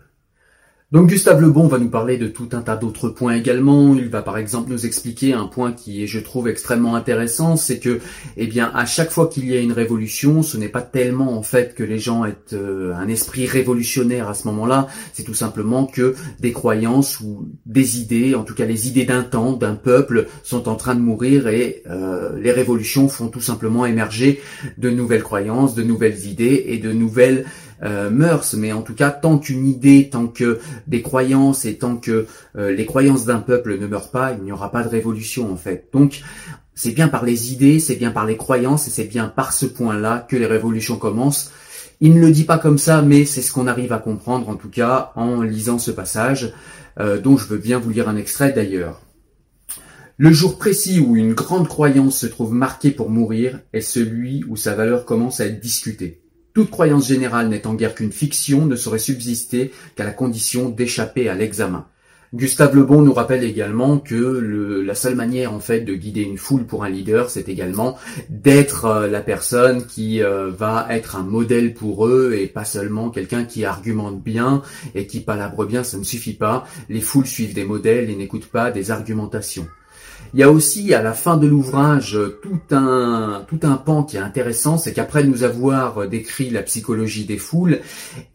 Donc 0.90 1.10
Gustave 1.10 1.42
Lebon 1.42 1.68
va 1.68 1.78
nous 1.78 1.90
parler 1.90 2.16
de 2.16 2.28
tout 2.28 2.48
un 2.52 2.62
tas 2.62 2.76
d'autres 2.76 3.10
points 3.10 3.34
également. 3.34 3.94
Il 3.94 4.08
va 4.08 4.22
par 4.22 4.38
exemple 4.38 4.70
nous 4.70 4.86
expliquer 4.86 5.34
un 5.34 5.44
point 5.44 5.72
qui 5.72 6.02
est, 6.02 6.06
je 6.06 6.18
trouve, 6.18 6.48
extrêmement 6.48 6.94
intéressant, 6.94 7.56
c'est 7.56 7.78
que, 7.78 8.00
eh 8.38 8.46
bien, 8.46 8.72
à 8.74 8.86
chaque 8.86 9.10
fois 9.10 9.26
qu'il 9.26 9.46
y 9.46 9.54
a 9.54 9.60
une 9.60 9.72
révolution, 9.72 10.42
ce 10.42 10.56
n'est 10.56 10.70
pas 10.70 10.80
tellement 10.80 11.36
en 11.36 11.42
fait 11.42 11.74
que 11.74 11.82
les 11.82 11.98
gens 11.98 12.24
aient 12.24 12.38
euh, 12.54 12.94
un 12.94 13.06
esprit 13.08 13.46
révolutionnaire 13.46 14.30
à 14.30 14.34
ce 14.34 14.48
moment-là, 14.48 14.88
c'est 15.12 15.24
tout 15.24 15.34
simplement 15.34 15.84
que 15.84 16.14
des 16.40 16.52
croyances 16.52 17.20
ou 17.20 17.50
des 17.66 18.00
idées, 18.00 18.34
en 18.34 18.44
tout 18.44 18.54
cas 18.54 18.64
les 18.64 18.88
idées 18.88 19.04
d'un 19.04 19.24
temps, 19.24 19.52
d'un 19.52 19.74
peuple, 19.74 20.26
sont 20.42 20.70
en 20.70 20.76
train 20.76 20.94
de 20.94 21.00
mourir 21.00 21.48
et 21.48 21.82
euh, 21.90 22.40
les 22.40 22.50
révolutions 22.50 23.08
font 23.08 23.28
tout 23.28 23.42
simplement 23.42 23.84
émerger 23.84 24.40
de 24.78 24.88
nouvelles 24.88 25.22
croyances, 25.22 25.74
de 25.74 25.82
nouvelles 25.82 26.26
idées 26.26 26.64
et 26.68 26.78
de 26.78 26.92
nouvelles 26.94 27.44
euh, 27.82 28.10
mais 28.10 28.72
en 28.72 28.82
tout 28.82 28.94
cas, 28.94 29.10
tant 29.10 29.38
qu'une 29.38 29.66
idée, 29.66 30.08
tant 30.10 30.26
que 30.26 30.58
des 30.86 31.02
croyances 31.02 31.64
et 31.64 31.76
tant 31.76 31.96
que 31.96 32.26
euh, 32.56 32.72
les 32.72 32.86
croyances 32.86 33.24
d'un 33.24 33.40
peuple 33.40 33.78
ne 33.78 33.86
meurent 33.86 34.10
pas, 34.10 34.32
il 34.32 34.44
n'y 34.44 34.52
aura 34.52 34.70
pas 34.70 34.82
de 34.82 34.88
révolution 34.88 35.52
en 35.52 35.56
fait. 35.56 35.88
Donc, 35.92 36.22
c'est 36.74 36.92
bien 36.92 37.08
par 37.08 37.24
les 37.24 37.52
idées, 37.52 37.80
c'est 37.80 37.96
bien 37.96 38.10
par 38.10 38.26
les 38.26 38.36
croyances 38.36 38.86
et 38.86 38.90
c'est 38.90 39.04
bien 39.04 39.28
par 39.28 39.52
ce 39.52 39.66
point-là 39.66 40.26
que 40.28 40.36
les 40.36 40.46
révolutions 40.46 40.96
commencent. 40.96 41.50
Il 42.00 42.14
ne 42.14 42.20
le 42.20 42.30
dit 42.30 42.44
pas 42.44 42.58
comme 42.58 42.78
ça, 42.78 43.02
mais 43.02 43.24
c'est 43.24 43.42
ce 43.42 43.52
qu'on 43.52 43.66
arrive 43.66 43.92
à 43.92 43.98
comprendre 43.98 44.48
en 44.48 44.54
tout 44.54 44.70
cas 44.70 45.10
en 45.16 45.42
lisant 45.42 45.80
ce 45.80 45.90
passage, 45.90 46.52
euh, 47.00 47.20
dont 47.20 47.36
je 47.36 47.46
veux 47.46 47.58
bien 47.58 47.80
vous 47.80 47.90
lire 47.90 48.08
un 48.08 48.16
extrait 48.16 48.52
d'ailleurs. 48.52 49.02
Le 50.16 50.32
jour 50.32 50.58
précis 50.58 51.00
où 51.00 51.16
une 51.16 51.34
grande 51.34 51.68
croyance 51.68 52.18
se 52.18 52.26
trouve 52.26 52.52
marquée 52.52 52.90
pour 52.90 53.10
mourir 53.10 53.60
est 53.72 53.80
celui 53.80 54.44
où 54.48 54.56
sa 54.56 54.74
valeur 54.74 55.04
commence 55.04 55.40
à 55.40 55.46
être 55.46 55.60
discutée. 55.60 56.22
Toute 56.54 56.70
croyance 56.70 57.06
générale 57.06 57.48
n'étant 57.48 57.74
guère 57.74 57.94
qu'une 57.94 58.12
fiction 58.12 58.66
ne 58.66 58.76
saurait 58.76 58.98
subsister 58.98 59.72
qu'à 59.96 60.04
la 60.04 60.12
condition 60.12 60.68
d'échapper 60.68 61.28
à 61.28 61.34
l'examen. 61.34 61.86
Gustave 62.34 62.76
Lebon 62.76 63.00
nous 63.00 63.14
rappelle 63.14 63.42
également 63.42 63.98
que 63.98 64.82
la 64.84 64.94
seule 64.94 65.14
manière 65.14 65.54
en 65.54 65.60
fait 65.60 65.80
de 65.80 65.94
guider 65.94 66.20
une 66.20 66.36
foule 66.36 66.66
pour 66.66 66.84
un 66.84 66.90
leader, 66.90 67.30
c'est 67.30 67.48
également 67.48 67.96
d'être 68.28 68.84
euh, 68.84 69.06
la 69.08 69.22
personne 69.22 69.86
qui 69.86 70.22
euh, 70.22 70.50
va 70.50 70.86
être 70.90 71.16
un 71.16 71.22
modèle 71.22 71.72
pour 71.72 72.06
eux 72.06 72.34
et 72.38 72.46
pas 72.46 72.66
seulement 72.66 73.08
quelqu'un 73.08 73.44
qui 73.44 73.64
argumente 73.64 74.22
bien 74.22 74.62
et 74.94 75.06
qui 75.06 75.20
palabre 75.20 75.64
bien, 75.64 75.84
ça 75.84 75.96
ne 75.96 76.04
suffit 76.04 76.34
pas. 76.34 76.66
Les 76.90 77.00
foules 77.00 77.26
suivent 77.26 77.54
des 77.54 77.64
modèles 77.64 78.10
et 78.10 78.16
n'écoutent 78.16 78.50
pas 78.50 78.70
des 78.70 78.90
argumentations. 78.90 79.66
Il 80.34 80.40
y 80.40 80.42
a 80.42 80.50
aussi 80.50 80.92
à 80.92 81.02
la 81.02 81.14
fin 81.14 81.38
de 81.38 81.46
l'ouvrage 81.46 82.18
tout 82.42 82.60
un 82.70 83.44
tout 83.48 83.60
un 83.62 83.76
pan 83.76 84.02
qui 84.02 84.16
est 84.16 84.20
intéressant, 84.20 84.76
c'est 84.76 84.92
qu'après 84.92 85.24
nous 85.24 85.42
avoir 85.42 86.06
décrit 86.06 86.50
la 86.50 86.62
psychologie 86.62 87.24
des 87.24 87.38
foules, 87.38 87.80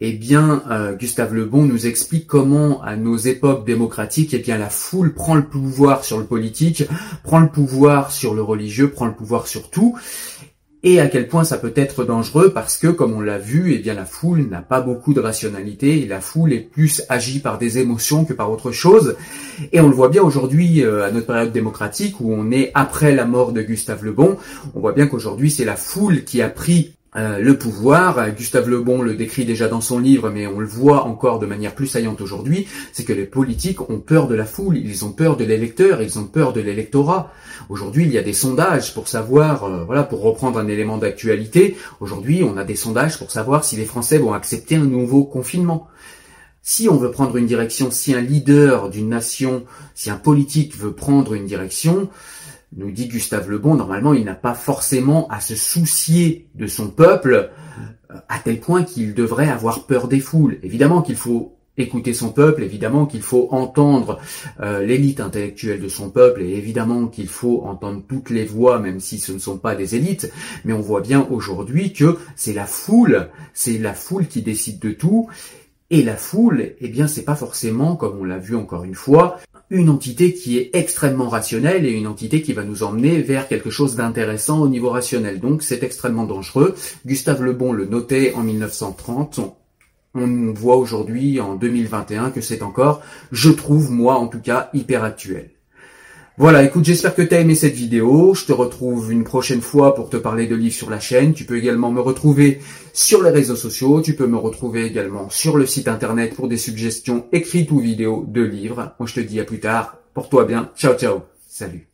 eh 0.00 0.12
bien 0.12 0.62
euh, 0.70 0.94
Gustave 0.94 1.34
Le 1.34 1.44
Bon 1.44 1.62
nous 1.62 1.86
explique 1.86 2.26
comment 2.26 2.82
à 2.82 2.96
nos 2.96 3.16
époques 3.16 3.64
démocratiques, 3.64 4.34
eh 4.34 4.38
bien 4.38 4.58
la 4.58 4.70
foule 4.70 5.14
prend 5.14 5.36
le 5.36 5.44
pouvoir 5.44 6.04
sur 6.04 6.18
le 6.18 6.24
politique, 6.24 6.84
prend 7.22 7.38
le 7.38 7.48
pouvoir 7.48 8.10
sur 8.10 8.34
le 8.34 8.42
religieux, 8.42 8.90
prend 8.90 9.06
le 9.06 9.14
pouvoir 9.14 9.46
sur 9.46 9.70
tout 9.70 9.96
et 10.84 11.00
à 11.00 11.08
quel 11.08 11.28
point 11.28 11.44
ça 11.44 11.56
peut 11.56 11.72
être 11.74 12.04
dangereux 12.04 12.52
parce 12.52 12.76
que, 12.76 12.88
comme 12.88 13.14
on 13.14 13.20
l'a 13.20 13.38
vu, 13.38 13.72
eh 13.74 13.78
bien 13.78 13.94
la 13.94 14.04
foule 14.04 14.46
n'a 14.50 14.60
pas 14.60 14.82
beaucoup 14.82 15.14
de 15.14 15.20
rationalité 15.20 16.02
et 16.02 16.06
la 16.06 16.20
foule 16.20 16.52
est 16.52 16.60
plus 16.60 17.02
agie 17.08 17.40
par 17.40 17.56
des 17.56 17.78
émotions 17.78 18.26
que 18.26 18.34
par 18.34 18.50
autre 18.50 18.70
chose. 18.70 19.16
Et 19.72 19.80
on 19.80 19.88
le 19.88 19.94
voit 19.94 20.10
bien 20.10 20.22
aujourd'hui 20.22 20.84
euh, 20.84 21.06
à 21.06 21.10
notre 21.10 21.26
période 21.26 21.52
démocratique 21.52 22.20
où 22.20 22.32
on 22.32 22.50
est 22.50 22.70
après 22.74 23.14
la 23.14 23.24
mort 23.24 23.52
de 23.52 23.62
Gustave 23.62 24.04
Le 24.04 24.12
Bon. 24.12 24.36
On 24.74 24.80
voit 24.80 24.92
bien 24.92 25.06
qu'aujourd'hui 25.06 25.50
c'est 25.50 25.64
la 25.64 25.76
foule 25.76 26.22
qui 26.24 26.42
a 26.42 26.50
pris 26.50 26.92
euh, 27.16 27.38
le 27.38 27.56
pouvoir, 27.56 28.30
Gustave 28.32 28.68
Lebon 28.68 29.00
le 29.00 29.14
décrit 29.14 29.44
déjà 29.44 29.68
dans 29.68 29.80
son 29.80 29.98
livre, 29.98 30.30
mais 30.30 30.46
on 30.48 30.58
le 30.58 30.66
voit 30.66 31.04
encore 31.04 31.38
de 31.38 31.46
manière 31.46 31.74
plus 31.74 31.86
saillante 31.86 32.20
aujourd'hui, 32.20 32.66
c'est 32.92 33.04
que 33.04 33.12
les 33.12 33.24
politiques 33.24 33.88
ont 33.88 34.00
peur 34.00 34.26
de 34.26 34.34
la 34.34 34.44
foule, 34.44 34.76
ils 34.76 35.04
ont 35.04 35.12
peur 35.12 35.36
de 35.36 35.44
l'électeur, 35.44 36.02
ils 36.02 36.18
ont 36.18 36.24
peur 36.24 36.52
de 36.52 36.60
l'électorat. 36.60 37.32
Aujourd'hui, 37.68 38.04
il 38.04 38.12
y 38.12 38.18
a 38.18 38.22
des 38.22 38.32
sondages 38.32 38.94
pour 38.94 39.06
savoir, 39.06 39.64
euh, 39.64 39.84
voilà, 39.84 40.02
pour 40.02 40.22
reprendre 40.22 40.58
un 40.58 40.66
élément 40.66 40.98
d'actualité, 40.98 41.76
aujourd'hui, 42.00 42.42
on 42.42 42.56
a 42.56 42.64
des 42.64 42.76
sondages 42.76 43.18
pour 43.18 43.30
savoir 43.30 43.64
si 43.64 43.76
les 43.76 43.84
Français 43.84 44.18
vont 44.18 44.32
accepter 44.32 44.74
un 44.76 44.84
nouveau 44.84 45.24
confinement. 45.24 45.88
Si 46.66 46.88
on 46.88 46.96
veut 46.96 47.10
prendre 47.10 47.36
une 47.36 47.46
direction, 47.46 47.90
si 47.90 48.14
un 48.14 48.22
leader 48.22 48.88
d'une 48.88 49.10
nation, 49.10 49.64
si 49.94 50.10
un 50.10 50.16
politique 50.16 50.76
veut 50.76 50.92
prendre 50.92 51.34
une 51.34 51.44
direction, 51.44 52.08
nous 52.76 52.90
dit 52.90 53.08
Gustave 53.08 53.50
Lebon, 53.50 53.74
normalement, 53.74 54.14
il 54.14 54.24
n'a 54.24 54.34
pas 54.34 54.54
forcément 54.54 55.28
à 55.28 55.40
se 55.40 55.54
soucier 55.54 56.48
de 56.54 56.66
son 56.66 56.88
peuple 56.88 57.50
euh, 58.10 58.14
à 58.28 58.38
tel 58.38 58.60
point 58.60 58.82
qu'il 58.82 59.14
devrait 59.14 59.48
avoir 59.48 59.86
peur 59.86 60.08
des 60.08 60.20
foules. 60.20 60.58
Évidemment 60.62 61.02
qu'il 61.02 61.16
faut 61.16 61.56
écouter 61.76 62.14
son 62.14 62.30
peuple, 62.30 62.62
évidemment 62.62 63.04
qu'il 63.04 63.22
faut 63.22 63.48
entendre 63.50 64.20
euh, 64.60 64.84
l'élite 64.84 65.18
intellectuelle 65.18 65.80
de 65.80 65.88
son 65.88 66.10
peuple, 66.10 66.42
et 66.42 66.54
évidemment 66.54 67.08
qu'il 67.08 67.28
faut 67.28 67.62
entendre 67.64 68.02
toutes 68.08 68.30
les 68.30 68.44
voix, 68.44 68.78
même 68.78 69.00
si 69.00 69.18
ce 69.18 69.32
ne 69.32 69.38
sont 69.38 69.58
pas 69.58 69.74
des 69.74 69.96
élites, 69.96 70.30
mais 70.64 70.72
on 70.72 70.80
voit 70.80 71.00
bien 71.00 71.26
aujourd'hui 71.30 71.92
que 71.92 72.16
c'est 72.36 72.52
la 72.52 72.66
foule, 72.66 73.28
c'est 73.54 73.78
la 73.78 73.94
foule 73.94 74.28
qui 74.28 74.42
décide 74.42 74.78
de 74.78 74.92
tout, 74.92 75.28
Et 75.90 76.02
la 76.02 76.16
foule, 76.16 76.74
eh 76.80 76.88
bien, 76.88 77.06
c'est 77.06 77.24
pas 77.24 77.36
forcément, 77.36 77.94
comme 77.94 78.18
on 78.18 78.24
l'a 78.24 78.38
vu 78.38 78.56
encore 78.56 78.84
une 78.84 78.94
fois, 78.94 79.38
une 79.70 79.88
entité 79.88 80.34
qui 80.34 80.58
est 80.58 80.70
extrêmement 80.74 81.28
rationnelle 81.28 81.86
et 81.86 81.90
une 81.90 82.06
entité 82.06 82.42
qui 82.42 82.52
va 82.52 82.64
nous 82.64 82.82
emmener 82.82 83.22
vers 83.22 83.48
quelque 83.48 83.70
chose 83.70 83.96
d'intéressant 83.96 84.60
au 84.60 84.68
niveau 84.68 84.90
rationnel. 84.90 85.40
Donc, 85.40 85.62
c'est 85.62 85.82
extrêmement 85.82 86.26
dangereux. 86.26 86.74
Gustave 87.06 87.42
Le 87.42 87.52
Bon 87.52 87.72
le 87.72 87.86
notait 87.86 88.34
en 88.34 88.42
1930. 88.42 89.40
On 90.14 90.52
voit 90.52 90.76
aujourd'hui, 90.76 91.40
en 91.40 91.56
2021, 91.56 92.30
que 92.30 92.40
c'est 92.40 92.62
encore, 92.62 93.02
je 93.32 93.50
trouve, 93.50 93.90
moi, 93.90 94.14
en 94.14 94.28
tout 94.28 94.40
cas, 94.40 94.70
hyper 94.72 95.02
actuel. 95.02 95.50
Voilà, 96.36 96.64
écoute, 96.64 96.84
j'espère 96.84 97.14
que 97.14 97.22
tu 97.22 97.32
as 97.32 97.40
aimé 97.40 97.54
cette 97.54 97.74
vidéo. 97.74 98.34
Je 98.34 98.44
te 98.44 98.52
retrouve 98.52 99.12
une 99.12 99.22
prochaine 99.22 99.60
fois 99.60 99.94
pour 99.94 100.10
te 100.10 100.16
parler 100.16 100.48
de 100.48 100.56
livres 100.56 100.74
sur 100.74 100.90
la 100.90 100.98
chaîne. 100.98 101.32
Tu 101.32 101.44
peux 101.44 101.56
également 101.56 101.92
me 101.92 102.00
retrouver 102.00 102.58
sur 102.92 103.22
les 103.22 103.30
réseaux 103.30 103.54
sociaux. 103.54 104.00
Tu 104.00 104.16
peux 104.16 104.26
me 104.26 104.36
retrouver 104.36 104.84
également 104.84 105.30
sur 105.30 105.56
le 105.56 105.64
site 105.64 105.86
internet 105.86 106.34
pour 106.34 106.48
des 106.48 106.56
suggestions 106.56 107.26
écrites 107.30 107.70
ou 107.70 107.78
vidéos 107.78 108.24
de 108.26 108.42
livres. 108.42 108.94
Moi, 108.98 109.06
je 109.06 109.14
te 109.14 109.20
dis 109.20 109.38
à 109.38 109.44
plus 109.44 109.60
tard. 109.60 109.98
Porte-toi 110.12 110.44
bien. 110.44 110.70
Ciao, 110.76 110.94
ciao. 110.94 111.20
Salut. 111.48 111.93